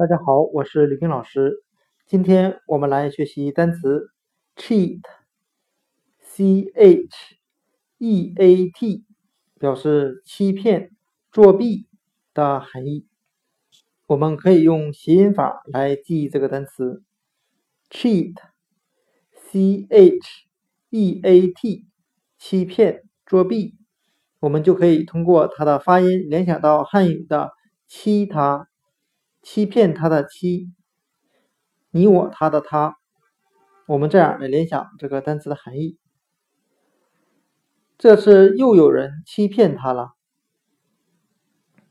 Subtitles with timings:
[0.00, 1.62] 大家好，我是李冰老师。
[2.06, 4.08] 今天我们来学习单词
[4.56, 5.02] cheat，c
[6.74, 7.36] h
[7.98, 9.04] e a t，
[9.58, 10.90] 表示欺骗、
[11.30, 11.86] 作弊
[12.32, 13.06] 的含义。
[14.06, 17.02] 我们可以用谐音法来记忆这个单词
[17.90, 20.46] cheat，c h
[20.88, 21.86] e a t，
[22.38, 23.76] 欺骗、作弊。
[24.38, 27.50] 我们就可以通过它的发音联想到汉语的
[27.86, 28.66] “欺他”，
[29.42, 30.72] 欺骗他的“欺”，
[31.90, 32.96] 你我他的“他”。
[33.86, 35.98] 我们这样来联想这个单词的含义：
[37.98, 40.12] 这次又有人欺骗他了。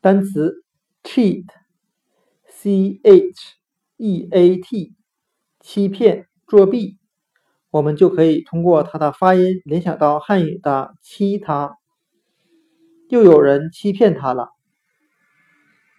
[0.02, 0.63] 单词
[1.04, 3.57] cheat，c h
[3.98, 4.95] e a t，
[5.59, 6.98] 欺骗、作弊。
[7.70, 11.76] 我们就可以通过它的发音联想到汉语的“欺他”。
[13.09, 14.49] 又有人欺骗他了。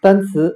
[0.01, 0.55] 单词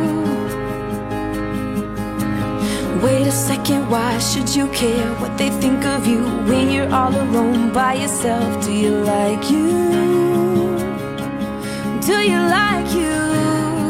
[3.01, 7.09] Wait a second, why should you care what they think of you when you're all
[7.09, 8.63] alone by yourself?
[8.63, 9.71] Do you like you?
[12.05, 13.80] Do you like you?